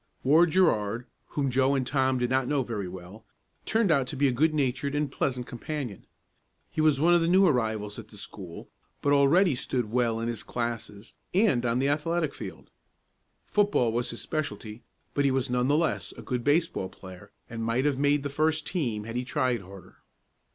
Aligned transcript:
Ward 0.23 0.49
Gerard, 0.49 1.05
whom 1.35 1.51
Joe 1.51 1.75
and 1.75 1.85
Tom 1.85 2.17
did 2.17 2.31
not 2.31 2.47
know 2.47 2.63
very 2.63 2.87
well, 2.87 3.23
turned 3.67 3.91
out 3.91 4.07
to 4.07 4.15
be 4.15 4.27
a 4.27 4.31
good 4.31 4.51
natured 4.51 4.95
and 4.95 5.11
pleasant 5.11 5.45
companion. 5.45 6.07
He 6.71 6.81
was 6.81 6.99
one 6.99 7.13
of 7.13 7.21
the 7.21 7.27
new 7.27 7.45
arrivals 7.45 7.99
at 7.99 8.07
the 8.07 8.17
school, 8.17 8.67
but 9.03 9.13
already 9.13 9.53
stood 9.53 9.91
well 9.91 10.19
in 10.19 10.27
his 10.27 10.41
classes 10.41 11.13
and 11.35 11.63
on 11.67 11.77
the 11.77 11.87
athletic 11.87 12.33
field. 12.33 12.71
Football 13.45 13.91
was 13.91 14.09
his 14.09 14.21
specialty, 14.23 14.81
but 15.13 15.23
he 15.23 15.29
was 15.29 15.51
none 15.51 15.67
the 15.67 15.77
less 15.77 16.13
a 16.13 16.23
good 16.23 16.43
baseball 16.43 16.89
player 16.89 17.31
and 17.47 17.63
might 17.63 17.85
have 17.85 17.99
made 17.99 18.23
the 18.23 18.29
first 18.31 18.65
team 18.65 19.03
had 19.03 19.15
he 19.15 19.23
tried 19.23 19.61
harder. 19.61 19.97